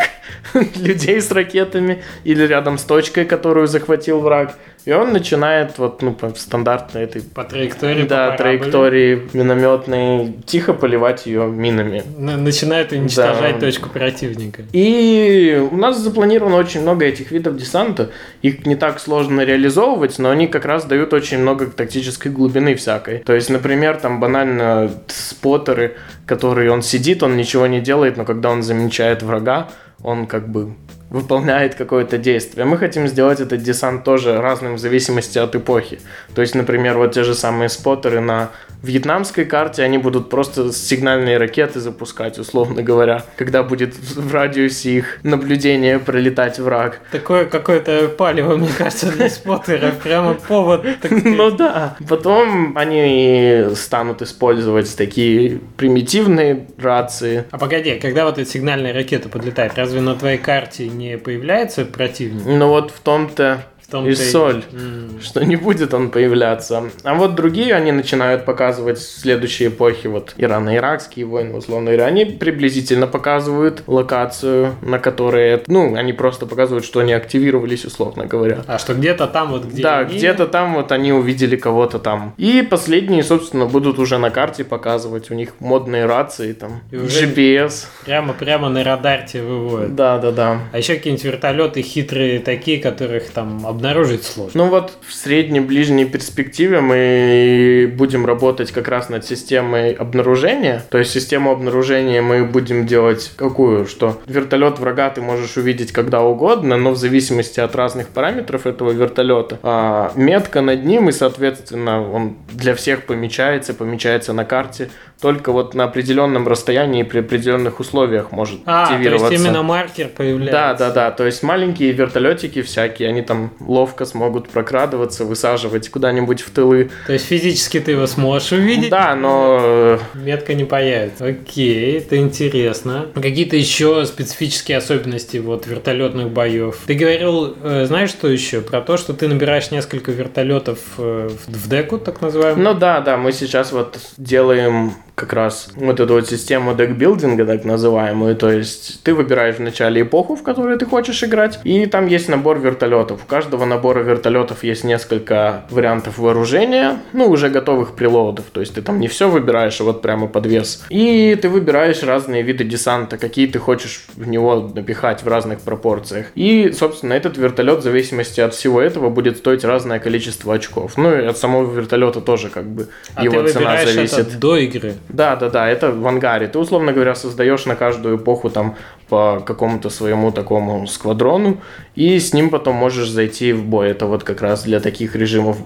[0.76, 4.56] людей с ракетами, или рядом с точкой, которую захватил враг.
[4.86, 7.21] И он начинает вот, ну, по стандартной этой...
[7.21, 12.04] По траектории, Да, по траектории минометной, тихо поливать ее минами.
[12.17, 13.65] Начинает уничтожать да.
[13.65, 14.63] точку противника.
[14.73, 18.12] И у нас запланировано очень много этих видов десанта.
[18.41, 23.19] Их не так сложно реализовывать, но они как раз дают очень много тактической глубины всякой.
[23.19, 28.51] То есть, например, там банально споттеры, которые он сидит, он ничего не делает, но когда
[28.51, 29.67] он замечает врага,
[30.01, 30.75] он как бы
[31.13, 32.65] выполняет какое-то действие.
[32.65, 35.99] Мы хотим сделать этот десант тоже разным в зависимости от эпохи.
[36.34, 38.49] То есть, например, вот те же самые споттеры на
[38.82, 45.19] вьетнамской карте, они будут просто сигнальные ракеты запускать, условно говоря, когда будет в радиусе их
[45.23, 46.99] наблюдения пролетать враг.
[47.12, 49.99] Такое какое-то палево, мне кажется, для споттеров.
[49.99, 50.86] Прямо повод.
[51.23, 51.95] Ну да.
[52.10, 57.45] Потом они станут использовать такие примитивные рации.
[57.52, 61.85] А погоди, когда вот эта сигнальная ракета подлетает, разве на твоей карте не не появляется
[61.85, 62.45] противник.
[62.45, 65.21] Ну вот в том-то том и соль, mm.
[65.21, 66.84] что не будет он появляться.
[67.03, 72.25] А вот другие они начинают показывать в следующей эпохе, вот Ирано-Иракские войны, условно говоря, они
[72.25, 78.63] приблизительно показывают локацию, на которой, ну, они просто показывают, что они активировались, условно говоря.
[78.65, 80.17] А что где-то там вот, где Да, они...
[80.17, 82.34] где-то там вот они увидели кого-то там.
[82.38, 87.86] И последние, собственно, будут уже на карте показывать, у них модные рации, там, и GPS.
[88.06, 89.93] Прямо, прямо на радар тебе выводят.
[89.93, 90.60] Да, да, да.
[90.71, 94.63] А еще какие-нибудь вертолеты хитрые такие, которых там обнаружить сложно.
[94.63, 100.83] Ну вот в средней-ближней перспективе мы будем работать как раз над системой обнаружения.
[100.89, 103.85] То есть систему обнаружения мы будем делать какую?
[103.85, 108.91] Что вертолет врага ты можешь увидеть когда угодно, но в зависимости от разных параметров этого
[108.91, 109.59] вертолета.
[109.63, 114.89] А метка над ним, и, соответственно, он для всех помечается, помечается на карте
[115.23, 119.27] только вот на определенном расстоянии при определенных условиях может а, активироваться.
[119.27, 120.51] то есть именно маркер появляется.
[120.51, 121.12] Да, да, да.
[121.12, 126.91] То есть маленькие вертолетики всякие, они там ловко смогут прокрадываться, высаживать куда-нибудь в тылы.
[127.07, 128.89] То есть физически ты его сможешь увидеть?
[128.89, 129.59] Да, но...
[129.62, 131.25] Э, Метка не появится.
[131.25, 133.05] Окей, это интересно.
[133.15, 136.81] Какие-то еще специфические особенности вот вертолетных боев?
[136.86, 138.59] Ты говорил, э, знаешь что еще?
[138.59, 142.62] Про то, что ты набираешь несколько вертолетов э, в деку, так называемую?
[142.62, 147.65] Ну да, да, мы сейчас вот делаем как раз вот эту вот систему декбилдинга, так
[147.65, 148.36] называемую.
[148.36, 152.60] То есть ты выбираешь вначале эпоху, в которой ты хочешь играть, и там есть набор
[152.60, 153.23] вертолетов.
[153.23, 158.45] У каждого набора вертолетов есть несколько вариантов вооружения, ну, уже готовых прилоудов.
[158.52, 160.84] То есть ты там не все выбираешь, а вот прямо под вес.
[160.89, 166.28] И ты выбираешь разные виды десанта, какие ты хочешь в него напихать в разных пропорциях.
[166.36, 170.93] И, собственно, этот вертолет в зависимости от всего этого будет стоить разное количество очков.
[170.97, 174.19] Ну и от самого вертолета тоже как бы а его ты цена зависит.
[174.19, 174.95] Это до игры?
[175.09, 176.47] Да, да, да, это в ангаре.
[176.47, 178.75] Ты, условно говоря, создаешь на каждую эпоху там
[179.09, 181.61] по какому-то своему такому сквадрону,
[181.95, 183.89] и с ним потом можешь зайти в бой.
[183.89, 185.57] Это вот как раз для таких режимов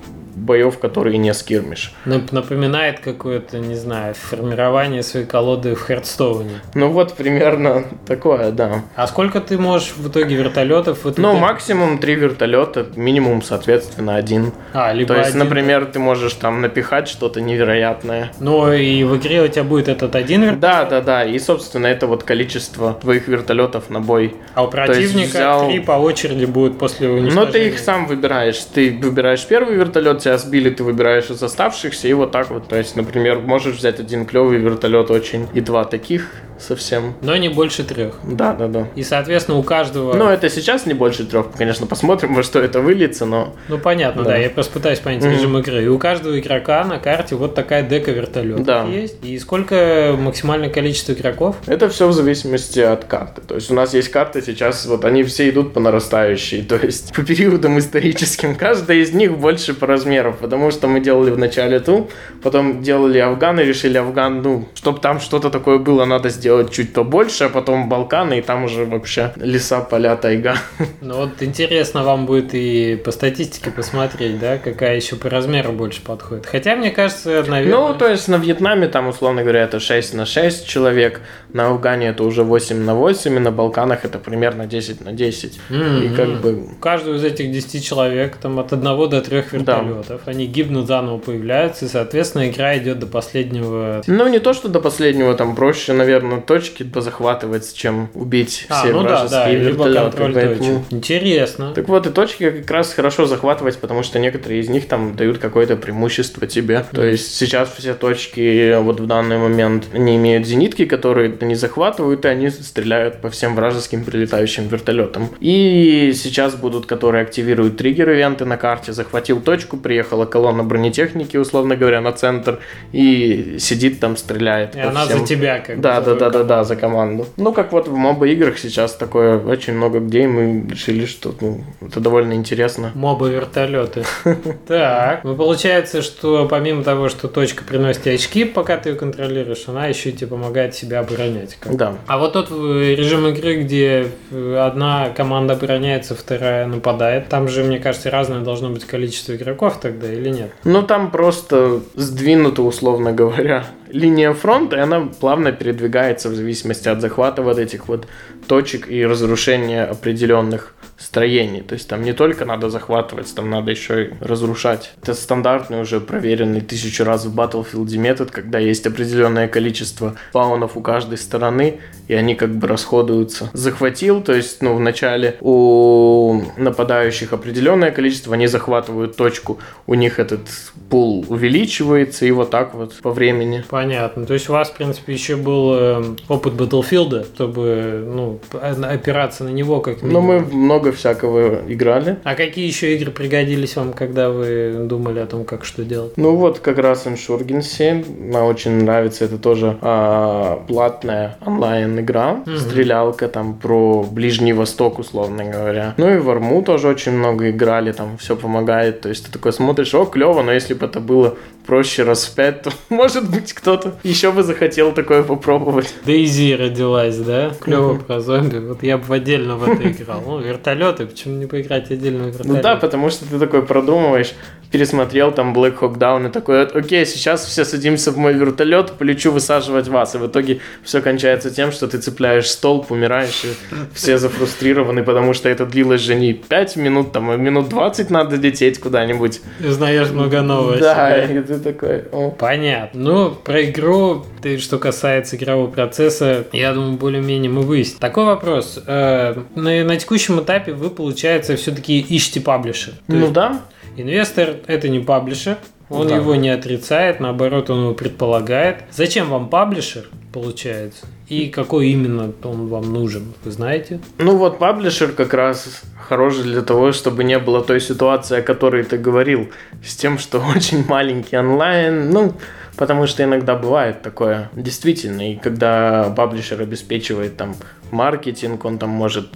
[0.48, 1.94] боев, которые не скирмиш.
[2.06, 6.62] Напоминает какое-то, не знаю, формирование своей колоды в Хардстоуне.
[6.74, 8.82] Ну вот примерно такое, да.
[8.96, 11.04] А сколько ты можешь в итоге вертолетов?
[11.04, 11.40] Вот ну, это...
[11.40, 14.54] максимум три вертолета, минимум, соответственно, один.
[14.74, 15.40] А, либо То есть, один...
[15.40, 18.32] например, ты можешь там напихать что-то невероятное.
[18.40, 20.60] Ну и в игре у тебя будет этот один вертолет?
[20.60, 21.26] Да, да, да.
[21.26, 24.36] И, собственно, это вот количество твоих вертолетов на бой.
[24.56, 25.68] А у противника взял...
[25.68, 27.46] три по очереди будут после уничтожения?
[27.46, 28.60] Ну, ты их сам выбираешь.
[28.74, 32.67] Ты выбираешь первый вертолет, тебя сбили, ты выбираешь из оставшихся, и вот так вот.
[32.67, 37.13] То есть, например, можешь взять один клевый вертолет очень и два таких, совсем.
[37.21, 38.15] Но не больше трех.
[38.23, 38.88] Да, да, да.
[38.95, 40.13] И, соответственно, у каждого...
[40.13, 41.52] Ну, это сейчас не больше трех.
[41.58, 43.56] Конечно, посмотрим, во что это выльется, но...
[43.67, 44.32] Ну, понятно, да.
[44.32, 44.38] да.
[44.38, 45.32] Я просто пытаюсь понять mm-hmm.
[45.32, 45.84] режим игры.
[45.84, 48.86] И у каждого игрока на карте вот такая дека вертолетов да.
[48.86, 49.23] есть.
[49.23, 51.56] И сколько максимальное количество игроков?
[51.67, 53.41] Это все в зависимости от карты.
[53.41, 56.63] То есть у нас есть карты сейчас, вот они все идут по нарастающей.
[56.67, 58.56] То есть по периодам историческим.
[58.56, 62.10] Каждая из них больше по размеру, потому что мы делали вначале ту,
[62.44, 66.94] потом делали Афган и решили Афган, ну, чтобы там что-то такое было, надо сделать чуть
[66.94, 70.56] побольше, а потом Балканы, и там уже вообще леса, поля, тайга.
[71.02, 76.02] Ну вот интересно вам будет и по статистике посмотреть, да, какая еще по размеру больше
[76.02, 76.46] подходит.
[76.46, 77.63] Хотя, мне кажется, наверное...
[77.66, 81.22] Ну, то есть на Вьетнаме там, условно говоря, это 6 на 6 человек,
[81.54, 85.60] на Афгане это уже 8 на 8, и на Балканах это примерно 10 на 10.
[85.70, 86.06] Mm-hmm.
[86.06, 86.70] И как бы...
[86.82, 90.07] Каждую из этих 10 человек там от 1 до 3 вертолетов, да.
[90.26, 94.02] Они гибнут, заново появляются, и, соответственно, игра идет до последнего...
[94.08, 98.93] Ну, не то, что до последнего, там проще, наверное, точки позахватывать, чем убить а, все
[98.93, 100.34] ну вражеские да, да, вертолеты.
[100.34, 100.86] Поэтому...
[100.89, 101.74] Интересно.
[101.74, 105.38] Так вот, и точки как раз хорошо захватывать, потому что некоторые из них там дают
[105.38, 106.86] какое-то преимущество тебе.
[106.91, 112.26] То есть сейчас все точки вот в данный момент не имеют зенитки, которые они захватывают,
[112.26, 115.30] и они стреляют по всем вражеским прилетающим вертолетам.
[115.39, 118.93] И сейчас будут, которые активируют триггер-ивенты на карте.
[118.93, 122.60] Захватил точку, приехала колонна бронетехники, условно говоря, на центр,
[122.92, 124.76] и сидит там, стреляет.
[124.76, 125.20] И она всем.
[125.20, 127.26] за тебя как Да, да, да, да, да, за команду.
[127.38, 131.64] Ну, как вот в моба играх сейчас такое очень много где, мы решили, что ну,
[131.82, 132.92] это довольно интересно.
[132.94, 134.04] Моба вертолеты.
[134.68, 139.88] Так, ну получается, что помимо того, что точка приносит очки, пока ты ее контролируешь, она
[139.88, 141.58] еще тебе помогает себя оборонять.
[141.66, 141.96] Да.
[142.06, 148.12] А вот тот режим игры, где одна команда обороняется, вторая нападает, там же, мне кажется,
[148.12, 150.52] разное должно быть количество игроков тогда или нет?
[150.63, 157.02] Ну, там просто сдвинуто, условно говоря, линия фронта, и она плавно передвигается в зависимости от
[157.02, 158.08] захвата вот этих вот
[158.47, 161.62] точек и разрушения определенных строений.
[161.62, 164.93] То есть там не только надо захватывать, там надо еще и разрушать.
[165.02, 170.82] Это стандартный уже проверенный тысячу раз в Battlefield метод, когда есть определенное количество спаунов у
[170.82, 173.50] каждой стороны, и они как бы расходуются.
[173.54, 180.41] Захватил, то есть, ну, вначале у нападающих определенное количество, они захватывают точку, у них этот
[180.89, 183.63] пул увеличивается, и вот так вот по времени.
[183.78, 184.26] Понятно.
[184.26, 189.50] То есть у вас, в принципе, еще был э, опыт Battlefield, чтобы, ну, опираться на
[189.50, 190.26] него как минимум.
[190.26, 192.18] Ну, мы много всякого играли.
[192.24, 196.13] А какие еще игры пригодились вам, когда вы думали о том, как что делать?
[196.18, 202.58] Ну вот как раз Insurgency, мне очень нравится, это тоже а, платная онлайн-игра, Мгм.
[202.58, 205.94] стрелялка там про Ближний Восток, условно говоря.
[205.98, 209.54] Ну и в Арму тоже очень много играли, там все помогает, то есть ты такой
[209.54, 211.36] смотришь, о, клево, но если бы это было
[211.67, 215.93] проще раз в пять, то, может быть, кто-то еще бы захотел такое попробовать.
[216.06, 217.51] Дейзи родилась, да?
[217.60, 218.58] Клево про зомби.
[218.58, 220.23] Вот я бы отдельно в это играл.
[220.25, 222.47] Ну, вертолеты, почему не поиграть отдельно в вертолет?
[222.47, 224.34] Ну да, потому что ты такой продумываешь,
[224.71, 229.32] пересмотрел там Black Hawk Down и такой, окей, сейчас все садимся в мой вертолет, полечу
[229.32, 230.15] высаживать вас.
[230.15, 235.34] И в итоге все кончается тем, что ты цепляешь столб, умираешь, и все зафрустрированы, потому
[235.34, 239.41] что это длилось же не 5 минут, там, а минут 20 надо лететь куда-нибудь.
[239.59, 240.78] Знаешь много нового.
[240.78, 242.32] Да, и ты такой, о.
[242.32, 242.99] Понятно.
[242.99, 247.99] Ну, про игру, ты, что касается игрового процесса, я думаю, более-менее мы выясним.
[247.99, 248.80] Такой вопрос.
[248.86, 252.93] Э, на, на текущем этапе вы, получается, все-таки ищете паблишер.
[253.07, 253.61] Ну есть да,
[253.98, 255.58] Инвестор– это не паблишер,
[255.89, 256.18] он Да.
[256.18, 258.84] его не отрицает, наоборот, он его предполагает.
[258.91, 261.08] Зачем вам паблишер, получается?
[261.30, 264.00] И какой именно он вам нужен, вы знаете?
[264.20, 268.84] Ну вот паблишер как раз хороший для того, чтобы не было той ситуации, о которой
[268.84, 269.50] ты говорил,
[269.84, 272.34] с тем, что очень маленький онлайн, ну,
[272.76, 277.56] потому что иногда бывает такое, действительно, и когда паблишер обеспечивает там
[277.89, 279.28] маркетинг, он там может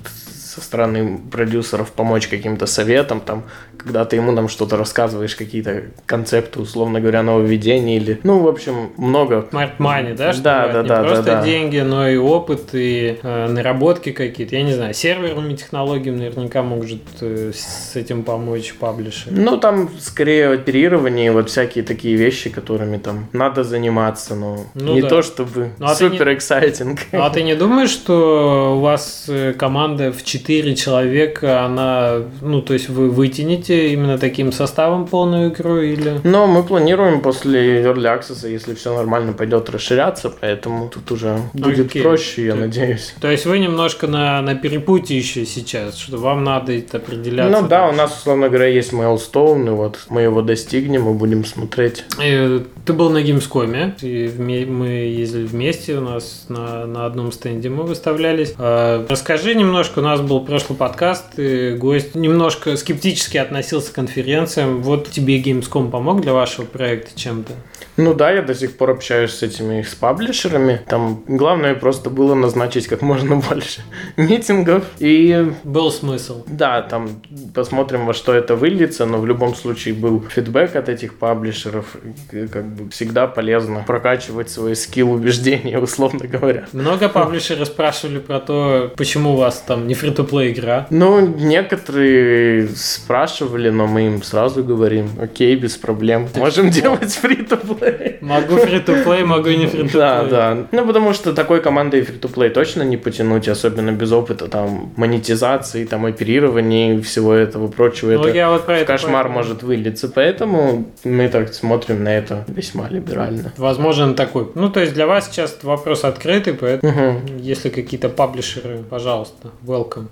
[0.54, 3.44] со стороны продюсеров помочь каким-то советом, там,
[3.78, 8.90] когда ты ему там что-то рассказываешь, какие-то концепты, условно говоря, нововведения или, ну, в общем,
[8.98, 9.48] много.
[9.50, 10.34] Smart money, да?
[10.34, 10.74] Что Да, бывает?
[10.74, 11.46] да, не да, просто да, да.
[11.46, 14.58] деньги, но и опыт, и э, наработки какие-то.
[14.58, 19.32] Я не знаю, серверными технологиями наверняка может э, с этим помочь паблишер.
[19.32, 25.02] Ну, там скорее оперирование, вот всякие такие вещи, которыми там надо заниматься, но Ну не
[25.02, 25.08] да.
[25.08, 27.00] то чтобы Ну, а не- супер эксайтинг.
[27.14, 32.62] Ну, а ты не думаешь, что у вас э, команда в 4 человека, она, ну,
[32.62, 36.20] то есть вы вытянете именно таким составом полную игру или...
[36.24, 41.88] Но мы планируем после Early Access, если все нормально пойдет, расширяться, поэтому тут уже будет
[41.88, 42.02] Окей.
[42.02, 43.14] проще, я Ты- надеюсь.
[43.22, 47.62] То есть вы немножко на, на перепутье еще сейчас, что вам надо это определяться.
[47.62, 51.46] Ну да, у нас, условно говоря, есть Milestone, и вот мы его достигнем и будем
[51.46, 52.04] смотреть.
[52.22, 57.70] Э, Ты был на Gamescom, и мы ездили вместе, у нас на, на одном стенде
[57.70, 58.54] мы выставлялись.
[58.58, 64.82] Э, Расскажи немножко, у нас был прошлый подкаст, и гость немножко скептически относился к конференциям.
[64.82, 67.52] Вот тебе Gamescom помог для вашего проекта чем-то?
[67.98, 70.82] Ну да, я до сих пор общаюсь с этими с паблишерами.
[70.88, 73.82] Там главное просто было назначить как можно больше
[74.18, 74.84] митингов.
[75.00, 76.44] И Был смысл.
[76.48, 77.22] Да, там
[77.54, 81.98] посмотрим, во что это выльется, но в любом случае был фидбэк от этих паблишеров.
[82.32, 86.66] И, Как бы всегда полезно прокачивать свой скилл убеждения, условно говоря.
[86.74, 90.88] Много паблишеры спрашивали про то, почему у вас там не фри-то-плей игра.
[90.90, 97.91] Ну, некоторые спрашивали, но мы им сразу говорим, окей, без проблем, можем делать фри-то-плей.
[98.32, 99.94] Могу фри-то-плей, могу не фри-то-плей.
[100.02, 100.58] Да, да.
[100.72, 106.06] Ну, потому что такой командой фри-то-плей точно не потянуть, особенно без опыта там монетизации, там
[106.06, 108.12] оперирования и всего этого прочего.
[108.12, 112.10] Ну, это я вот про это кошмар поэтому- может вылиться, поэтому мы так смотрим на
[112.18, 113.54] это весьма либерально.
[113.58, 114.48] Возможно, такой.
[114.56, 117.38] Ну, то есть для вас сейчас вопрос открытый, поэтому Мгм.
[117.38, 120.08] если какие-то паблишеры, пожалуйста, welcome.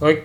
[0.00, 0.24] Окей.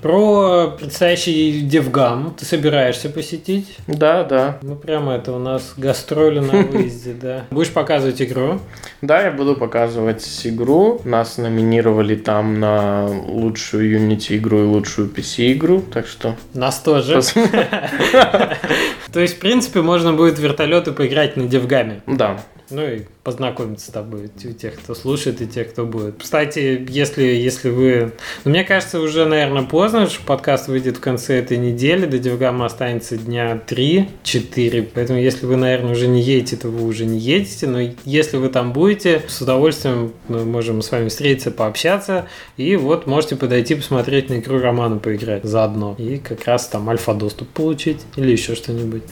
[0.00, 3.76] Про предстоящий DevGam ты собираешься посетить?
[3.86, 4.58] Да, да.
[4.62, 7.44] Ну, прямо это у нас гастроли на выезде, да.
[7.50, 8.60] Будешь показывать игру?
[9.02, 11.00] Да, я буду показывать игру.
[11.04, 17.20] Нас номинировали там на лучшую Unity игру и лучшую PC игру, так что Нас тоже.
[19.12, 22.00] То есть, в принципе, можно будет вертолеты поиграть на DevGam.
[22.06, 22.40] да.
[22.70, 26.22] Ну и познакомиться с тобой, у тех, кто слушает, и тех, кто будет.
[26.22, 28.12] Кстати, если, если вы...
[28.44, 32.66] Ну, мне кажется, уже, наверное, поздно, что подкаст выйдет в конце этой недели, до Девгама
[32.66, 37.66] останется дня 3-4, поэтому если вы, наверное, уже не едете, то вы уже не едете,
[37.66, 42.26] но если вы там будете, с удовольствием мы можем с вами встретиться, пообщаться,
[42.58, 47.48] и вот можете подойти посмотреть на игру Романа поиграть заодно, и как раз там альфа-доступ
[47.48, 49.02] получить, или еще что-нибудь.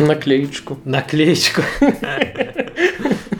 [0.00, 0.78] Наклеечку.
[0.84, 1.62] Наклеечку.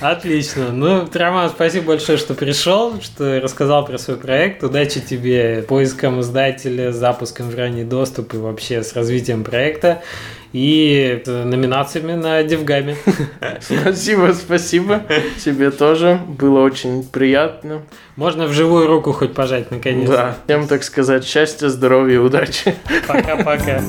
[0.00, 0.70] Отлично.
[0.72, 4.62] Ну, Роман, спасибо большое, что пришел, что рассказал про свой проект.
[4.62, 10.02] Удачи тебе поиском издателя, запуском в ранний доступ и вообще с развитием проекта
[10.52, 12.96] и номинациями на Девгаме.
[13.60, 15.02] Спасибо, спасибо.
[15.44, 16.20] Тебе тоже.
[16.26, 17.82] Было очень приятно.
[18.16, 20.08] Можно в живую руку хоть пожать наконец.
[20.08, 20.36] Да.
[20.44, 22.74] Всем, так сказать, счастья, здоровья, удачи.
[23.06, 23.82] Пока-пока.